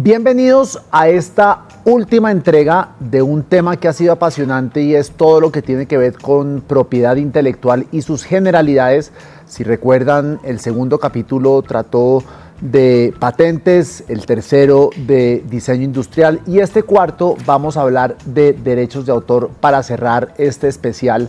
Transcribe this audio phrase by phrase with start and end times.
[0.00, 5.40] Bienvenidos a esta última entrega de un tema que ha sido apasionante y es todo
[5.40, 9.10] lo que tiene que ver con propiedad intelectual y sus generalidades.
[9.46, 12.22] Si recuerdan, el segundo capítulo trató
[12.60, 19.04] de patentes, el tercero de diseño industrial y este cuarto vamos a hablar de derechos
[19.04, 21.28] de autor para cerrar este especial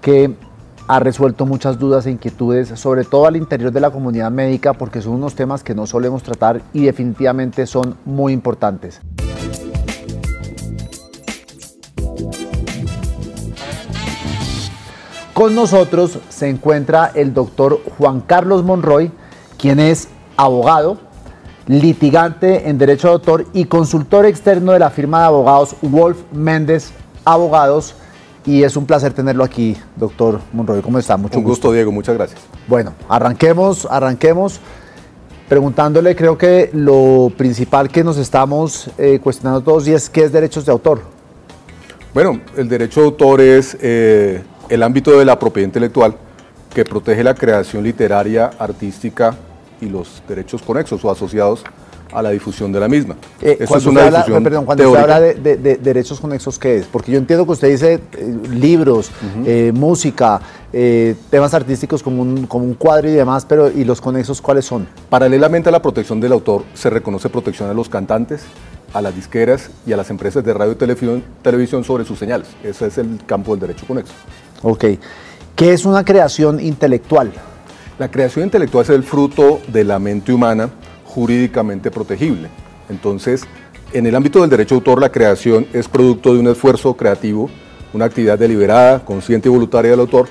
[0.00, 0.32] que
[0.88, 5.02] ha resuelto muchas dudas e inquietudes, sobre todo al interior de la comunidad médica, porque
[5.02, 9.00] son unos temas que no solemos tratar y definitivamente son muy importantes.
[15.32, 19.10] Con nosotros se encuentra el doctor Juan Carlos Monroy,
[19.58, 20.98] quien es abogado,
[21.66, 26.92] litigante en derecho de autor y consultor externo de la firma de abogados Wolf Méndez
[27.24, 27.96] Abogados
[28.46, 30.80] y es un placer tenerlo aquí, doctor Monroy.
[30.80, 31.16] ¿Cómo está?
[31.16, 31.90] Mucho un gusto, Diego.
[31.90, 32.40] Muchas gracias.
[32.68, 34.60] Bueno, arranquemos, arranquemos
[35.48, 40.32] preguntándole, creo que lo principal que nos estamos eh, cuestionando todos y es qué es
[40.32, 41.02] derechos de autor.
[42.14, 46.16] Bueno, el derecho de autor es eh, el ámbito de la propiedad intelectual
[46.74, 49.36] que protege la creación literaria, artística
[49.80, 51.62] y los derechos conexos o asociados
[52.12, 53.16] a la difusión de la misma.
[53.40, 56.86] Eh, Eso es una difusión perdón, cuando usted habla de, derechos conexos, ¿qué es?
[56.86, 59.10] Porque yo entiendo que usted dice eh, libros,
[59.44, 60.40] eh, música,
[61.30, 64.86] temas artísticos como un, como un cuadro y demás, pero ¿y los conexos cuáles son?
[65.08, 68.42] Paralelamente a la protección del autor, se reconoce protección a los cantantes,
[68.92, 72.48] a las disqueras y a las empresas de radio y televisión, televisión sobre sus señales.
[72.62, 74.12] Ese es el campo del derecho conexo.
[74.62, 74.84] Ok.
[75.54, 77.32] ¿Qué es una creación intelectual?
[77.98, 80.68] La creación intelectual es el fruto de la mente humana
[81.16, 82.48] jurídicamente protegible.
[82.90, 83.44] Entonces,
[83.94, 87.48] en el ámbito del derecho de autor, la creación es producto de un esfuerzo creativo,
[87.94, 90.28] una actividad deliberada, consciente y voluntaria del autor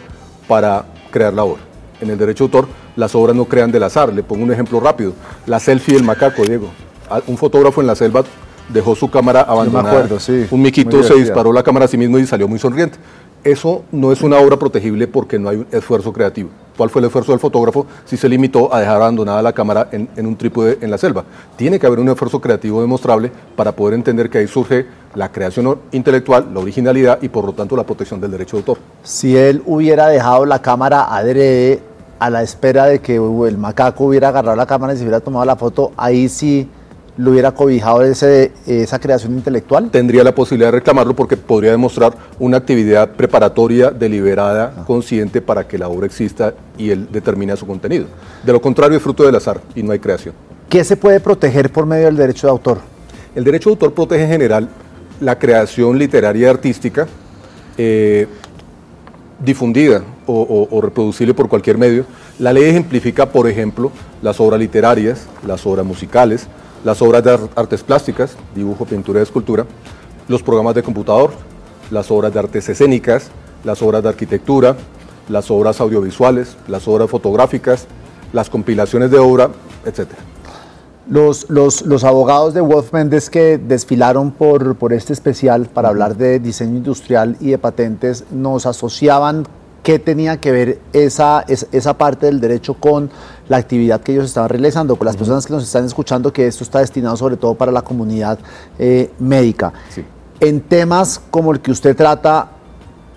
[0.48, 1.62] para crear la obra.
[2.00, 4.14] En el derecho de autor, las obras no crean del azar.
[4.14, 5.14] Le pongo un ejemplo rápido.
[5.48, 6.70] La selfie del macaco, Diego.
[7.26, 8.24] Un fotógrafo en la selva
[8.70, 10.08] dejó su cámara abandonada.
[10.52, 13.00] un miquito se disparó la cámara a sí mismo y salió muy sonriente.
[13.44, 16.50] Eso no es una obra protegible porque no hay un esfuerzo creativo.
[16.78, 20.10] ¿Cuál fue el esfuerzo del fotógrafo si se limitó a dejar abandonada la cámara en,
[20.26, 21.24] un trípode en la selva?
[21.56, 25.80] Tiene que haber un esfuerzo creativo demostrable para poder entender que ahí surge la creación
[25.92, 28.78] intelectual, la originalidad y por lo tanto la protección del derecho de autor.
[29.04, 31.82] Si él hubiera dejado la cámara adrede
[32.20, 35.46] a la espera de que el macaco hubiera agarrado la cámara y se hubiera tomado
[35.46, 36.70] la foto, ahí sí
[37.18, 39.90] lo hubiera cobijado ese, esa creación intelectual?
[39.90, 44.84] Tendría la posibilidad de reclamarlo porque podría demostrar una actividad preparatoria, deliberada, ah.
[44.86, 48.06] consciente para que la obra exista y él determine su contenido.
[48.44, 50.36] De lo contrario, es fruto del azar y no hay creación.
[50.70, 52.80] ¿Qué se puede proteger por medio del derecho de autor?
[53.36, 54.70] El derecho de autor protege en general
[55.20, 57.08] la creación literaria y artística
[57.78, 58.28] eh,
[59.40, 62.06] difundida o, o, reproducible por cualquier medio.
[62.40, 66.48] La ley ejemplifica, por ejemplo, las obras literarias, las obras musicales,
[66.86, 69.66] las obras de artes plásticas, dibujo, pintura y escultura,
[70.28, 71.32] los programas de computador,
[71.90, 73.32] las obras de artes escénicas,
[73.64, 74.78] las obras de arquitectura,
[75.28, 77.88] las obras audiovisuales, las obras fotográficas,
[78.34, 79.50] las compilaciones de obra,
[79.84, 80.10] etc.
[81.10, 86.40] Los, los, abogados de Wolf Mendes que desfilaron por, por este especial para hablar de
[86.40, 89.48] diseño industrial y de patentes nos asociaban
[89.86, 93.12] qué tenía que ver esa, esa parte del derecho con
[93.48, 96.64] la actividad que ellos estaban realizando, con las personas que nos están escuchando, que esto
[96.64, 98.40] está destinado sobre todo para la comunidad
[98.80, 99.72] eh, médica.
[100.40, 102.50] En temas como el que usted trata,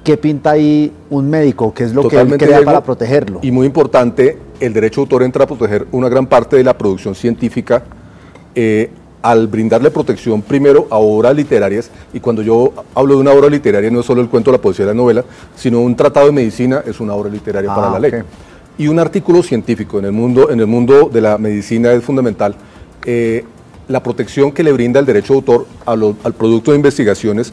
[0.05, 1.73] ¿qué pinta ahí un médico?
[1.73, 3.41] ¿Qué es lo que él crea para protegerlo?
[3.41, 6.77] Y muy importante, el derecho de autor entra a proteger una gran parte de la
[6.77, 7.83] producción científica
[8.55, 8.91] eh,
[9.23, 13.91] al brindarle protección primero a obras literarias, y cuando yo hablo de una obra literaria
[13.91, 15.25] no es solo el cuento, la poesía y la novela,
[15.57, 18.23] sino un tratado de medicina es una obra literaria para ah, la ley.
[18.79, 22.55] Y un artículo científico en el mundo, en el mundo de la medicina es fundamental.
[23.05, 23.45] Eh,
[23.89, 27.53] la protección que le brinda el derecho de autor al producto de investigaciones,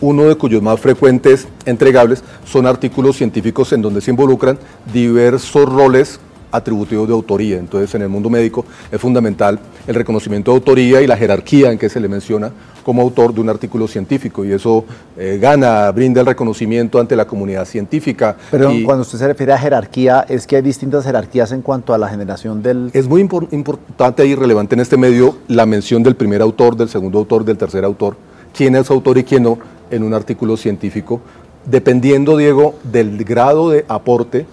[0.00, 4.58] uno de cuyos más frecuentes entregables son artículos científicos en donde se involucran
[4.92, 6.20] diversos roles
[6.50, 7.58] atributivos de autoría.
[7.58, 11.78] Entonces, en el mundo médico es fundamental el reconocimiento de autoría y la jerarquía en
[11.78, 12.52] que se le menciona
[12.88, 14.82] como autor de un artículo científico y eso
[15.18, 18.34] eh, gana, brinda el reconocimiento ante la comunidad científica.
[18.50, 21.98] Pero cuando usted se refiere a jerarquía, es que hay distintas jerarquías en cuanto a
[21.98, 22.90] la generación del...
[22.94, 27.18] Es muy importante y relevante en este medio la mención del primer autor, del segundo
[27.18, 28.16] autor, del tercer autor,
[28.56, 29.58] quién es autor y quién no
[29.90, 31.20] en un artículo científico,
[31.66, 34.46] dependiendo, Diego, del grado de aporte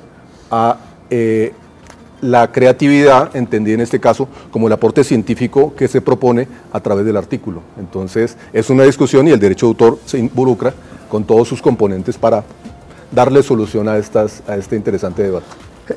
[0.51, 0.77] a...
[1.09, 1.53] Eh,
[2.21, 7.05] la creatividad, entendí en este caso, como el aporte científico que se propone a través
[7.05, 7.61] del artículo.
[7.79, 10.73] Entonces, es una discusión y el derecho de autor se involucra
[11.09, 12.43] con todos sus componentes para
[13.11, 15.45] darle solución a, estas, a este interesante debate.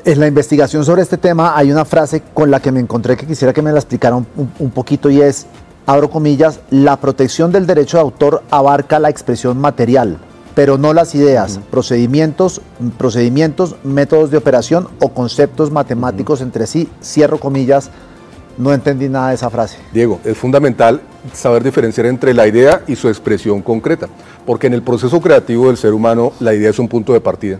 [0.05, 3.25] En la investigación sobre este tema hay una frase con la que me encontré que
[3.25, 5.47] quisiera que me la explicara un, poquito y es,
[5.87, 10.19] abro comillas, la protección del derecho de autor abarca la expresión material,
[10.59, 12.59] pero no las ideas, procedimientos,
[12.97, 17.91] procedimientos, métodos de operación o conceptos matemáticos entre sí, cierro comillas,
[18.57, 19.77] no entendí nada de esa frase.
[19.93, 20.99] Diego, es fundamental
[21.31, 24.09] saber diferenciar entre la idea y su expresión concreta,
[24.45, 27.57] porque en el proceso creativo del ser humano la idea es un punto de partida.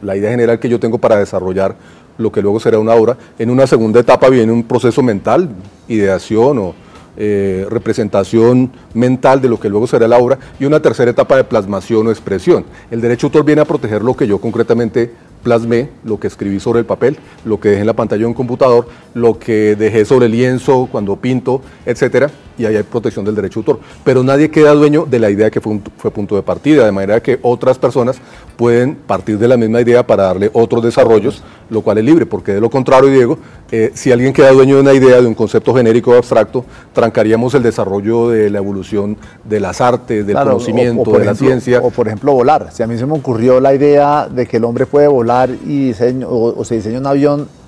[0.00, 1.76] La idea general que yo tengo para desarrollar
[2.16, 3.18] lo que luego será una obra.
[3.38, 5.50] En una segunda etapa viene un proceso mental,
[5.88, 6.74] ideación o
[7.22, 11.44] eh, representación mental de lo que luego será la obra y una tercera etapa de
[11.44, 12.64] plasmación o expresión.
[12.90, 15.12] El derecho autor viene a proteger lo que yo concretamente
[15.42, 18.32] plasmé, lo que escribí sobre el papel, lo que dejé en la pantalla de un
[18.32, 23.34] computador, lo que dejé sobre el lienzo cuando pinto, etcétera, y ahí hay protección del
[23.34, 23.80] derecho autor.
[24.04, 27.20] Pero nadie queda dueño de la idea que fue, fue punto de partida, de manera
[27.22, 28.20] que otras personas
[28.56, 32.52] pueden partir de la misma idea para darle otros desarrollos, lo cual es libre, porque
[32.52, 33.38] de lo contrario, Diego,
[33.70, 37.54] eh, si alguien queda dueño de una idea, de un concepto genérico o abstracto, trancaríamos
[37.54, 41.80] el desarrollo de la evolución de las artes, del conocimiento, de la ciencia.
[41.82, 42.68] O por ejemplo volar.
[42.72, 45.86] Si a mí se me ocurrió la idea de que el hombre puede volar y
[45.86, 47.59] diseño, o se diseña un avión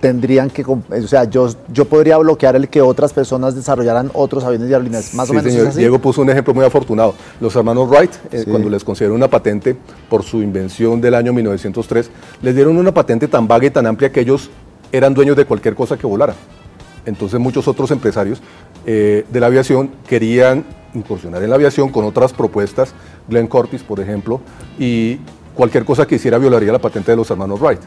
[0.00, 4.68] tendrían que, o sea, yo, yo podría bloquear el que otras personas desarrollaran otros aviones
[4.68, 5.14] de aerolíneas.
[5.14, 5.52] Más o menos.
[5.52, 7.14] Señor, Diego puso un ejemplo muy afortunado.
[7.40, 9.76] Los hermanos Wright, eh, cuando les concedieron una patente
[10.08, 12.10] por su invención del año 1903,
[12.42, 14.50] les dieron una patente tan vaga y tan amplia que ellos
[14.90, 16.34] eran dueños de cualquier cosa que volara.
[17.06, 18.40] Entonces muchos otros empresarios
[18.86, 20.64] eh, de la aviación querían
[20.94, 22.94] incursionar en la aviación con otras propuestas,
[23.28, 24.40] Glenn Curtis, por ejemplo,
[24.78, 25.18] y
[25.54, 27.80] cualquier cosa que hiciera violaría la patente de los hermanos Wright.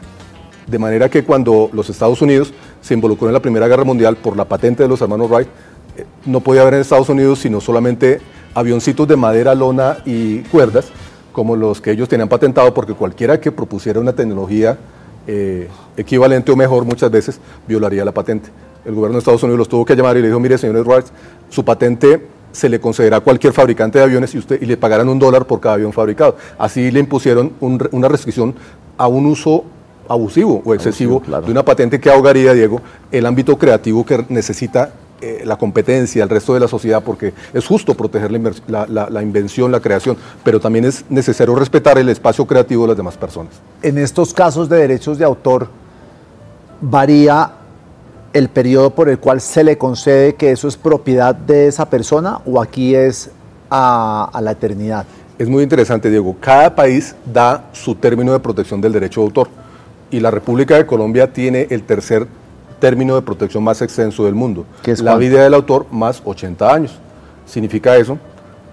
[0.66, 4.36] De manera que cuando los Estados Unidos se involucró en la Primera Guerra Mundial por
[4.36, 5.48] la patente de los hermanos Wright,
[5.96, 8.20] eh, no podía haber en Estados Unidos sino solamente
[8.54, 10.86] avioncitos de madera, lona y cuerdas,
[11.32, 14.78] como los que ellos tenían patentado, porque cualquiera que propusiera una tecnología
[15.26, 18.50] eh, equivalente o mejor muchas veces violaría la patente.
[18.84, 21.06] El gobierno de Estados Unidos los tuvo que llamar y le dijo, mire, señores Wright,
[21.50, 25.08] su patente se le concederá a cualquier fabricante de aviones y, usted, y le pagarán
[25.08, 26.36] un dólar por cada avión fabricado.
[26.56, 28.54] Así le impusieron una restricción
[28.96, 29.64] a un uso
[30.08, 32.80] abusivo o excesivo de una patente que ahogaría, Diego,
[33.10, 37.66] el ámbito creativo que necesita eh, la competencia, el resto de la sociedad, porque es
[37.66, 42.88] justo proteger la, invención, la creación, pero también es necesario respetar el espacio creativo de
[42.88, 43.54] las demás personas.
[43.80, 45.68] En estos casos de derechos de autor,
[46.80, 47.52] varía
[48.34, 52.40] el periodo por el cual se le concede que eso es propiedad de esa persona
[52.44, 53.30] o aquí es
[53.70, 55.06] a, a la eternidad.
[55.38, 56.36] Es muy interesante, Diego.
[56.38, 59.63] Cada país da su término de protección del derecho de autor
[60.14, 62.28] y la República de Colombia tiene el tercer
[62.78, 64.64] término de protección más extenso del mundo.
[64.80, 66.92] ¿Qué es la vida del autor más 80 años.
[67.46, 68.16] Significa eso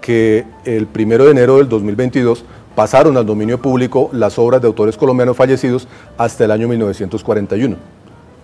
[0.00, 2.44] que el primero de enero del 2022
[2.76, 7.76] pasaron al dominio público las obras de autores colombianos fallecidos hasta el año 1941.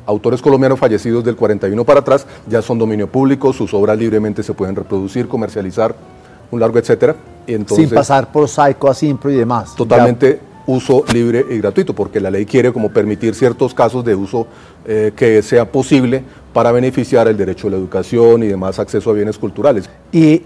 [0.04, 4.54] Autores colombianos fallecidos del 41 para atrás ya son dominio público, sus obras libremente se
[4.54, 5.94] pueden reproducir, comercializar,
[6.50, 7.14] un largo etcétera.
[7.68, 9.76] Sin pasar por Saico, Asimpro y demás.
[9.76, 14.46] Totalmente uso libre y gratuito, porque la ley quiere como permitir ciertos casos de uso
[14.86, 16.22] eh, que sea posible
[16.52, 19.88] para beneficiar el derecho a la educación y demás acceso a bienes culturales.
[20.12, 20.42] Y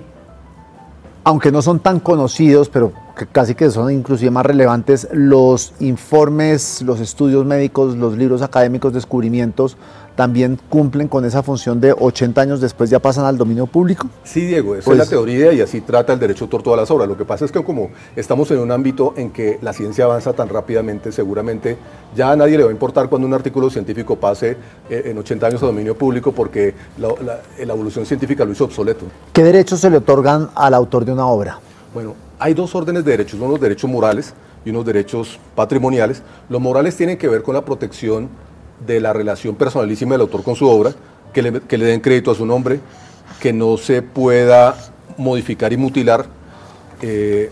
[1.24, 2.92] aunque no son tan conocidos, pero
[3.32, 9.76] casi que son inclusive más relevantes, los informes, los estudios médicos, los libros académicos, descubrimientos,
[10.14, 14.08] también cumplen con esa función de 80 años después ya pasan al dominio público?
[14.24, 16.90] Sí, Diego, esa es la pues teoría y así trata el derecho autor todas las
[16.90, 17.08] obras.
[17.08, 20.32] Lo que pasa es que como estamos en un ámbito en que la ciencia avanza
[20.32, 21.76] tan rápidamente, seguramente
[22.14, 24.56] ya a nadie le va a importar cuando un artículo científico pase
[24.90, 27.08] eh, en 80 años a dominio público porque la,
[27.58, 29.06] la evolución científica lo hizo obsoleto.
[29.32, 31.58] ¿Qué derechos se le otorgan al autor de una obra?
[31.94, 34.34] Bueno, hay dos órdenes de derechos, uno los derechos morales
[34.64, 36.22] y unos derechos patrimoniales.
[36.48, 38.28] Los morales tienen que ver con la protección
[38.86, 40.92] de la relación personalísima del autor con su obra,
[41.32, 42.80] que le, que le den crédito a su nombre,
[43.40, 44.76] que no se pueda
[45.16, 46.26] modificar y mutilar
[47.00, 47.50] eh,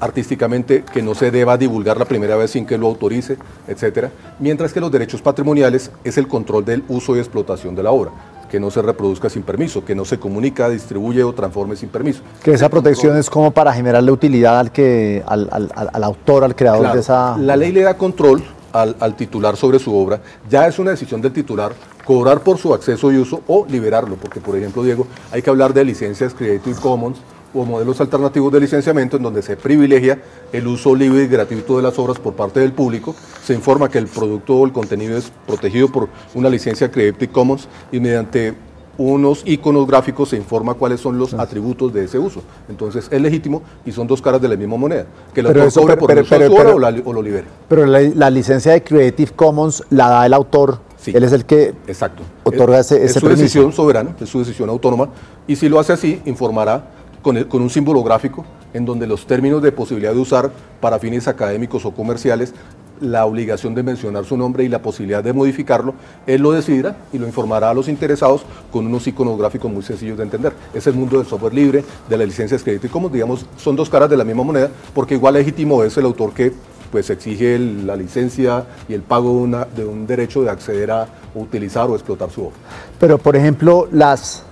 [0.00, 3.36] artísticamente, que no se deba divulgar la primera vez sin que lo autorice,
[3.68, 4.08] etc.
[4.38, 8.10] Mientras que los derechos patrimoniales es el control del uso y explotación de la obra
[8.50, 12.20] que no se reproduzca sin permiso, que no se comunica, distribuye o transforme sin permiso.
[12.42, 16.92] Que esa protección es como para generarle utilidad al, que, al, al, autor, al creador
[16.92, 17.38] de esa...
[17.38, 21.32] La ley le da control al, titular sobre su obra, ya es una decisión del
[21.32, 21.72] titular
[22.04, 25.74] cobrar por su acceso y uso o liberarlo, porque por ejemplo, Diego, hay que hablar
[25.74, 27.18] de licencias Creative Commons
[27.52, 30.22] o modelos alternativos de licenciamiento en donde se privilegia
[30.52, 33.98] el uso libre y gratuito de las obras por parte del público, se informa que
[33.98, 38.54] el producto o el contenido es protegido por una licencia Creative Commons y mediante
[39.00, 42.42] unos iconos gráficos se informa cuáles son los atributos de ese uso.
[42.68, 45.06] Entonces es legítimo y son dos caras de la misma moneda.
[45.32, 46.74] Que lo cobre por el o,
[47.06, 47.46] o, lo libere.
[47.66, 52.22] Pero la, licencia de Creative Commons la da el autor Él es el que Exacto.
[52.44, 55.08] otorga ese, es su decisión soberana, es su decisión autónoma,
[55.46, 56.90] y si lo hace así, informará
[57.22, 61.26] con, con un símbolo gráfico en donde los términos de posibilidad de usar para fines
[61.26, 62.52] académicos o comerciales
[63.00, 65.94] la obligación de mencionar su nombre y la posibilidad de modificarlo,
[66.26, 70.18] él lo decidirá y lo informará a los interesados con unos iconos gráficos muy sencillos
[70.18, 70.52] de entender.
[70.74, 73.76] Es el mundo del software libre, de la licencia de crédito y como digamos son
[73.76, 76.52] dos caras de la misma moneda, porque igual legítimo es el autor que
[76.90, 81.06] pues exige la licencia y el pago de, una, de, un derecho de acceder a
[81.34, 82.56] utilizar o explotar su obra.
[82.98, 84.42] Pero por ejemplo, las,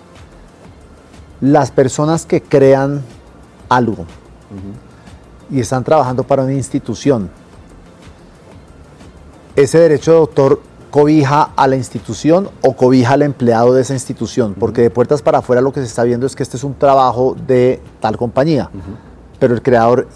[1.41, 3.03] las personas que crean
[3.69, 4.07] algo
[5.51, 7.31] y están trabajando para una institución,
[9.59, 10.61] ¿ese derecho de autor
[10.93, 14.55] cobija a la institución o cobija al empleado de esa institución?
[14.59, 16.75] Porque de puertas para afuera lo que se está viendo es que este es un
[16.75, 18.71] trabajo de tal compañía,
[19.41, 20.07] pero el creador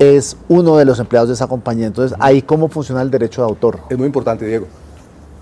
[0.00, 1.86] es uno de los empleados de esa compañía.
[1.86, 3.78] Entonces, ahí cómo funciona el derecho de autor.
[3.88, 4.66] Es muy importante, Diego.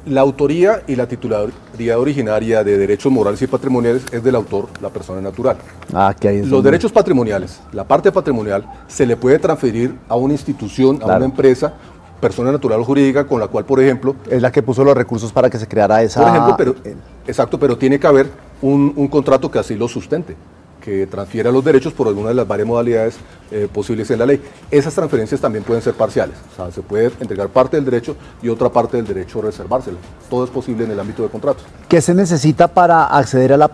[0.05, 4.91] La autoría y la titularidad originaria de derechos morales y patrimoniales es del autor, la
[4.91, 5.57] persona natural.
[5.95, 10.33] Ah, que hay Los derechos patrimoniales, la parte patrimonial, se le puede transferir a una
[10.33, 11.75] institución, a una empresa,
[12.21, 14.15] persona natural o jurídica, con la cual, por ejemplo...
[14.29, 16.21] Es la que puso los recursos para que se creara esa...
[16.21, 16.75] Por ejemplo, pero,
[17.27, 18.31] exacto, pero tiene que haber
[18.63, 20.37] un, un contrato que así lo sustente
[20.81, 23.17] que transfiera los derechos por alguna de las varias modalidades
[23.51, 24.43] eh, posibles en la ley.
[24.71, 28.49] Esas transferencias también pueden ser parciales, o sea, se puede entregar parte del derecho y
[28.49, 29.99] otra parte del derecho reservársela.
[30.29, 31.65] Todo es posible en el ámbito de contratos.
[31.87, 33.71] ¿Qué se necesita para acceder a la,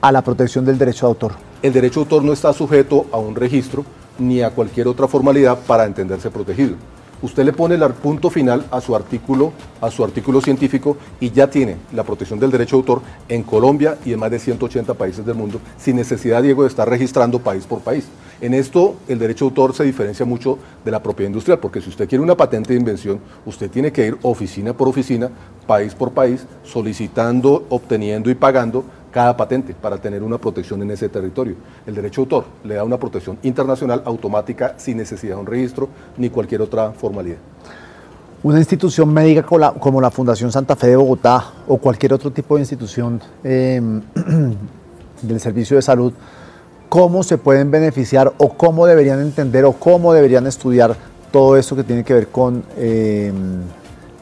[0.00, 1.32] a la protección del derecho de autor?
[1.62, 3.84] El derecho de autor no está sujeto a un registro
[4.20, 6.76] ni a cualquier otra formalidad para entenderse protegido
[7.22, 11.48] usted le pone el punto final a su artículo, a su artículo científico y ya
[11.48, 15.24] tiene la protección del derecho de autor en Colombia y en más de 180 países
[15.24, 18.06] del mundo, sin necesidad, Diego, de estar registrando país por país.
[18.40, 21.90] En esto el derecho de autor se diferencia mucho de la propiedad industrial, porque si
[21.90, 25.30] usted quiere una patente de invención, usted tiene que ir oficina por oficina,
[25.66, 31.08] país por país, solicitando, obteniendo y pagando cada patente para tener una protección en ese
[31.08, 31.56] territorio.
[31.86, 35.88] El derecho de autor le da una protección internacional automática sin necesidad de un registro
[36.16, 37.38] ni cualquier otra formalidad.
[38.42, 42.62] Una institución médica como la, Fundación Santa Fe de Bogotá o cualquier otro tipo de
[42.62, 44.00] institución em,
[45.22, 46.14] del servicio de salud,
[46.88, 50.96] ¿cómo se pueden beneficiar o cómo deberían entender o cómo deberían estudiar
[51.30, 53.60] todo esto que tiene que ver con em,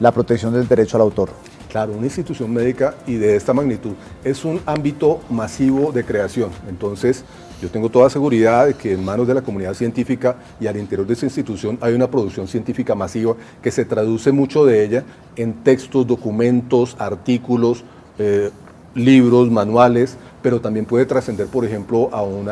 [0.01, 1.31] la protección del derecho al autor?
[1.69, 3.93] Claro, una institución médica y de esta magnitud
[4.25, 6.51] es un ámbito masivo de creación.
[6.67, 7.25] Entonces,
[7.61, 11.07] yo tengo toda seguridad de que en manos de la comunidad científica y al interior
[11.07, 15.05] de esa institución hay una producción científica masiva que se traduce mucho de ella
[15.37, 17.85] en textos, documentos, artículos,
[18.19, 18.51] eh,
[18.95, 22.49] libros, manuales, pero también puede trascender, por ejemplo, a un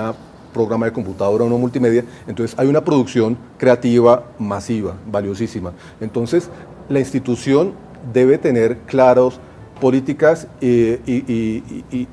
[0.53, 2.05] programa de computadora o una multimedia.
[2.27, 5.73] Entonces hay una producción creativa masiva, valiosísima.
[6.01, 6.51] Entonces
[6.89, 7.73] la institución
[8.13, 9.41] debe tener claros
[9.81, 12.09] políticas y,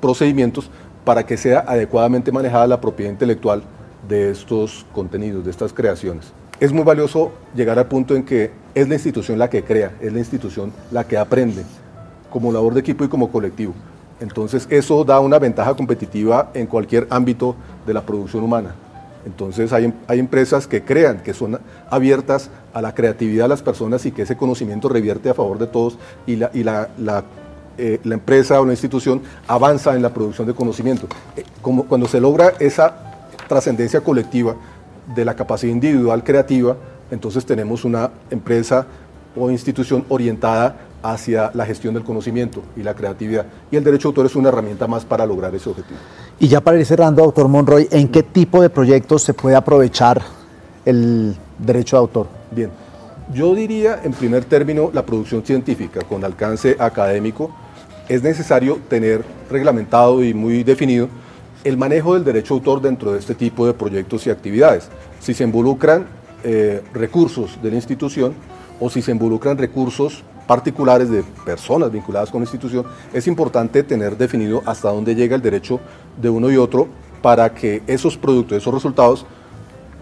[0.00, 0.70] procedimientos
[1.04, 3.62] para que sea adecuadamente manejada la propiedad intelectual
[4.08, 6.32] de estos contenidos, de estas creaciones.
[6.60, 10.12] Es muy valioso llegar al punto en que es la institución la que crea, es
[10.12, 11.64] la institución la que aprende,
[12.30, 13.74] como labor de equipo y como colectivo.
[14.20, 18.74] Entonces eso da una ventaja competitiva en cualquier ámbito de la producción humana.
[19.28, 24.06] Entonces hay, hay, empresas que crean, que son abiertas a la creatividad de las personas
[24.06, 27.24] y que ese conocimiento revierte a favor de todos y la, y la, la,
[27.76, 31.06] eh, empresa o la institución avanza en la producción de conocimiento.
[31.36, 32.96] Eh, como cuando se logra esa
[33.48, 34.56] trascendencia colectiva
[35.14, 36.76] de la capacidad individual creativa,
[37.10, 38.86] entonces tenemos una empresa
[39.36, 43.46] o institución orientada hacia la gestión del conocimiento y la creatividad.
[43.70, 45.98] Y el derecho de autor es una herramienta más para lograr ese objetivo.
[46.40, 50.22] Y ya para ir cerrando, doctor Monroy, ¿en qué tipo de proyectos se puede aprovechar
[50.84, 52.26] el derecho de autor?
[52.50, 52.70] Bien,
[53.32, 57.50] yo diría en primer término la producción científica con alcance académico.
[58.08, 61.08] Es necesario tener reglamentado y muy definido
[61.64, 64.88] el manejo del derecho de autor dentro de este tipo de proyectos y actividades.
[65.20, 66.06] Si se involucran
[66.44, 68.32] eh, recursos de la institución
[68.80, 74.16] o si se involucran recursos particulares de personas vinculadas con la institución, es importante tener
[74.16, 75.78] definido hasta dónde llega el derecho
[76.20, 76.88] de uno y otro
[77.22, 79.26] para que esos productos, esos resultados,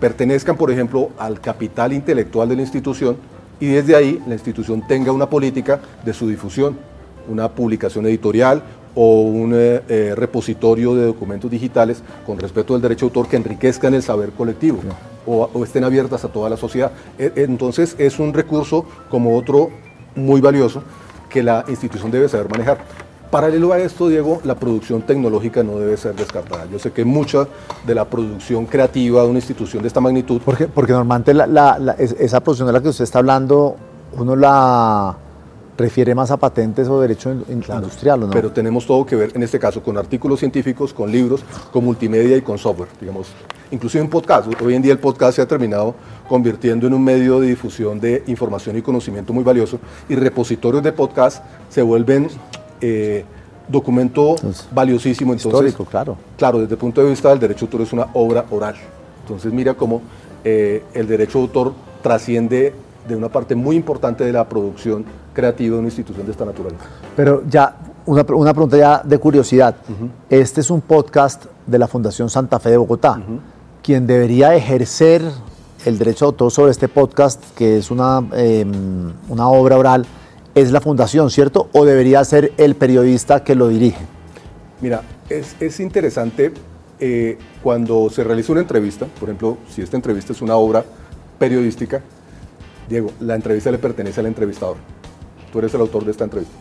[0.00, 3.16] pertenezcan, por ejemplo, al capital intelectual de la institución
[3.58, 6.78] y desde ahí la institución tenga una política de su difusión,
[7.28, 8.62] una publicación editorial
[8.94, 13.36] o un eh, eh, repositorio de documentos digitales con respecto al derecho de autor que
[13.36, 14.78] enriquezcan el saber colectivo
[15.26, 16.92] o, o, estén abiertas a toda la sociedad.
[17.18, 19.70] E, entonces es un recurso como otro
[20.16, 20.82] muy valioso
[21.28, 22.78] que la institución debe saber manejar.
[23.30, 26.66] Paralelo a esto, Diego, la producción tecnológica no debe ser descartada.
[26.70, 27.46] Yo sé que mucha
[27.84, 30.40] de la producción creativa de una institución de esta magnitud...
[30.44, 31.32] Porque, porque normalmente
[32.18, 33.76] esa producción de la que usted está hablando,
[34.16, 35.16] uno la,
[35.76, 38.32] refiere más a patentes o derecho industrial, ¿o no?
[38.32, 42.36] Pero tenemos todo que ver, en este caso, con artículos científicos, con libros, con multimedia
[42.36, 43.28] y con software, digamos.
[43.70, 44.48] Inclusive en podcast.
[44.62, 45.94] Hoy en día el podcast se ha terminado
[46.28, 49.78] convirtiendo en un medio de difusión de información y conocimiento muy valioso
[50.08, 52.28] y repositorios de podcast se vuelven
[52.80, 53.24] eh,
[53.68, 54.36] documento
[54.72, 55.32] valiosísimo.
[55.32, 56.16] Entonces, histórico, claro.
[56.36, 58.76] Claro, desde el punto de vista del derecho de autor es una obra oral.
[59.22, 60.02] Entonces mira cómo
[60.44, 62.72] eh, el derecho de autor trasciende
[63.06, 66.84] de una parte muy importante de la producción creativa de una institución de esta naturaleza.
[67.14, 69.76] Pero ya, una, pregunta ya de curiosidad.
[70.30, 73.20] Este es un podcast de la Fundación Santa Fe de Bogotá.
[73.82, 75.22] Quien debería ejercer
[75.84, 80.04] el derecho de autor sobre este podcast, que es una, em, una obra oral,
[80.54, 81.68] es la fundación, ¿cierto?
[81.72, 84.04] ¿O debería ser el periodista que lo dirige?
[84.80, 86.52] Mira, es, es interesante
[86.98, 90.82] eh, cuando se realiza una entrevista, por ejemplo, si esta entrevista es una obra
[91.38, 92.00] periodística,
[92.88, 94.76] Diego, la entrevista le pertenece al entrevistador.
[95.52, 96.54] Tú eres el autor de esta entrevista.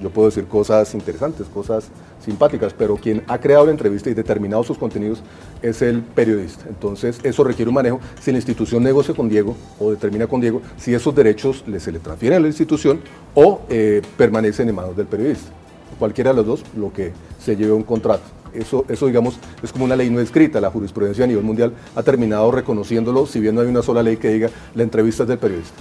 [0.00, 1.88] Yo puedo decir cosas interesantes, cosas
[2.22, 5.22] simpáticas, pero quien ha creado la entrevista y determinado sus contenidos
[5.62, 6.64] es el periodista.
[6.68, 8.00] Entonces, eso requiere un manejo.
[8.20, 11.98] Si la institución negocia con Diego o determina con Diego, si esos derechos se le
[11.98, 13.00] transfieren a la institución
[13.34, 15.50] o eh, permanecen en manos del periodista.
[15.98, 18.24] Cualquiera de los dos, lo que se lleve un contrato.
[18.56, 20.60] Eso, eso, digamos, es como una ley no escrita.
[20.60, 24.16] La jurisprudencia a nivel mundial ha terminado reconociéndolo, si bien no hay una sola ley
[24.16, 25.76] que diga la entrevista es del periodista.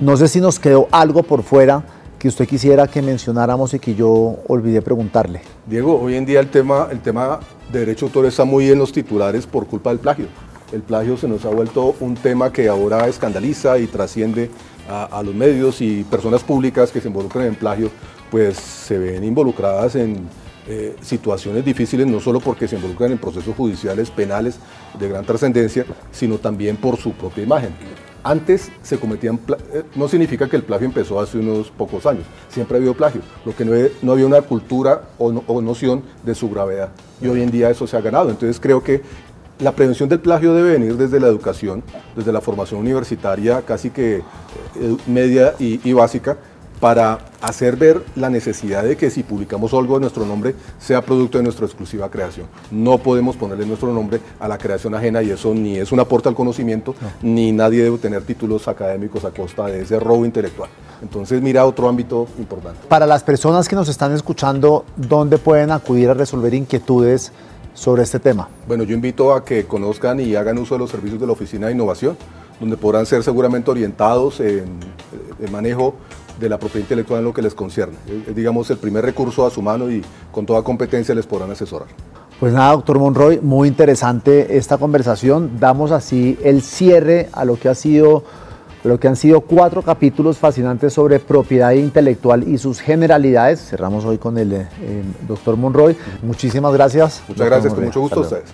[0.00, 1.84] No sé si nos quedó algo por fuera
[2.18, 5.42] que usted quisiera que mencionáramos y que yo olvidé preguntarle.
[5.66, 7.40] Diego, hoy en día el tema, el tema
[7.72, 10.26] de derecho de autor está muy en los titulares por culpa del plagio.
[10.72, 14.50] El plagio se nos ha vuelto un tema que ahora escandaliza y trasciende
[14.88, 17.90] a, los medios y personas públicas que se involucran en plagio,
[18.30, 20.28] pues se ven involucradas en
[20.68, 24.58] eh, situaciones difíciles, no solo porque se involucran en procesos judiciales penales
[24.96, 27.74] de gran trascendencia, sino también por su propia imagen.
[28.22, 29.40] Antes se cometían,
[29.72, 33.22] eh, no significa que el plagio empezó hace unos pocos años, siempre ha habido plagio,
[33.44, 36.90] lo que no, había una cultura o, noción de su gravedad.
[37.20, 38.30] Y hoy en día eso se ha ganado.
[38.30, 39.02] Entonces creo que
[39.58, 41.82] la prevención del plagio debe venir desde la educación,
[42.14, 46.38] desde la formación universitaria, casi que eh, media y básica,
[46.82, 51.38] para hacer ver la necesidad de que si publicamos algo de nuestro nombre sea producto
[51.38, 52.48] de nuestra exclusiva creación.
[52.72, 56.28] No podemos ponerle nuestro nombre a la creación ajena y eso ni es un aporte
[56.28, 60.70] al conocimiento, ni nadie debe tener títulos académicos a costa de ese robo intelectual.
[61.00, 62.80] Entonces mira otro ámbito importante.
[62.88, 67.30] Para las personas que nos están escuchando, ¿dónde pueden acudir a resolver inquietudes
[67.74, 68.48] sobre este tema?
[68.66, 71.68] Bueno, yo invito a que conozcan y hagan uso de los servicios de la Oficina
[71.68, 72.16] de Innovación,
[72.58, 74.80] donde podrán ser seguramente orientados en
[75.40, 75.94] el manejo
[76.42, 77.96] de la propiedad intelectual en lo que les concierne.
[78.26, 81.88] Es, digamos, el primer recurso a su mano y con toda competencia les podrán asesorar.
[82.40, 85.58] Pues nada, doctor Monroy, muy interesante esta conversación.
[85.60, 88.24] Damos así el cierre a lo que ha sido
[88.84, 93.60] lo que han sido cuatro capítulos fascinantes sobre propiedad intelectual y sus generalidades.
[93.60, 94.66] Cerramos hoy con el, eh,
[95.28, 95.96] doctor Monroy.
[96.20, 97.22] Muchísimas gracias.
[97.28, 98.52] Muchas gracias, con mucho gusto a ustedes.